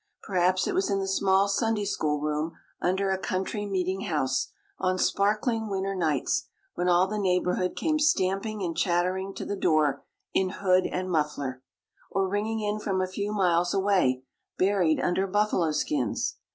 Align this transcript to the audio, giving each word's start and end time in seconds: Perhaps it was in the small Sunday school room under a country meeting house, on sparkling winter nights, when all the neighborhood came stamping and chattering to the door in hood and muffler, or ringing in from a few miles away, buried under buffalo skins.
Perhaps 0.23 0.65
it 0.65 0.73
was 0.73 0.89
in 0.89 0.97
the 0.97 1.07
small 1.07 1.47
Sunday 1.47 1.85
school 1.85 2.19
room 2.21 2.53
under 2.81 3.11
a 3.11 3.19
country 3.19 3.67
meeting 3.67 4.01
house, 4.05 4.47
on 4.79 4.97
sparkling 4.97 5.69
winter 5.69 5.93
nights, 5.93 6.47
when 6.73 6.89
all 6.89 7.05
the 7.05 7.19
neighborhood 7.19 7.75
came 7.75 7.99
stamping 7.99 8.63
and 8.63 8.75
chattering 8.75 9.31
to 9.35 9.45
the 9.45 9.55
door 9.55 10.03
in 10.33 10.49
hood 10.49 10.87
and 10.87 11.11
muffler, 11.11 11.61
or 12.09 12.27
ringing 12.27 12.61
in 12.61 12.79
from 12.79 12.99
a 12.99 13.05
few 13.05 13.31
miles 13.31 13.75
away, 13.75 14.23
buried 14.57 14.99
under 14.99 15.27
buffalo 15.27 15.71
skins. 15.71 16.37